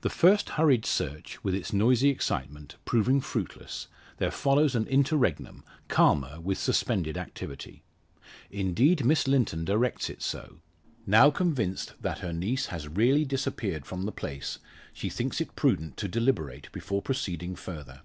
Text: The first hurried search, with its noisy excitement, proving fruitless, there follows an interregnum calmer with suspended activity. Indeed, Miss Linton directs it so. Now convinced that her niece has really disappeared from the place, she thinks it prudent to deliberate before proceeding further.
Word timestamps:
The 0.00 0.10
first 0.10 0.48
hurried 0.58 0.84
search, 0.84 1.44
with 1.44 1.54
its 1.54 1.72
noisy 1.72 2.08
excitement, 2.08 2.74
proving 2.84 3.20
fruitless, 3.20 3.86
there 4.16 4.32
follows 4.32 4.74
an 4.74 4.84
interregnum 4.88 5.62
calmer 5.86 6.40
with 6.40 6.58
suspended 6.58 7.16
activity. 7.16 7.84
Indeed, 8.50 9.04
Miss 9.04 9.28
Linton 9.28 9.64
directs 9.64 10.10
it 10.10 10.22
so. 10.22 10.58
Now 11.06 11.30
convinced 11.30 11.94
that 12.02 12.18
her 12.18 12.32
niece 12.32 12.66
has 12.74 12.88
really 12.88 13.24
disappeared 13.24 13.86
from 13.86 14.06
the 14.06 14.10
place, 14.10 14.58
she 14.92 15.08
thinks 15.08 15.40
it 15.40 15.54
prudent 15.54 15.96
to 15.98 16.08
deliberate 16.08 16.72
before 16.72 17.00
proceeding 17.00 17.54
further. 17.54 18.00